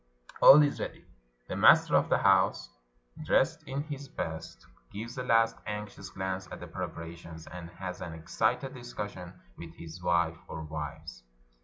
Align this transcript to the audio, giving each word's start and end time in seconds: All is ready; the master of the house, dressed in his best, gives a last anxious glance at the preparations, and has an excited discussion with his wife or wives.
All 0.41 0.63
is 0.63 0.79
ready; 0.79 1.05
the 1.47 1.55
master 1.55 1.95
of 1.95 2.09
the 2.09 2.17
house, 2.17 2.71
dressed 3.23 3.61
in 3.67 3.83
his 3.83 4.07
best, 4.07 4.65
gives 4.91 5.15
a 5.19 5.23
last 5.23 5.57
anxious 5.67 6.09
glance 6.09 6.47
at 6.51 6.59
the 6.59 6.65
preparations, 6.65 7.45
and 7.45 7.69
has 7.69 8.01
an 8.01 8.13
excited 8.15 8.73
discussion 8.73 9.31
with 9.59 9.75
his 9.75 10.01
wife 10.01 10.39
or 10.47 10.63
wives. 10.63 11.21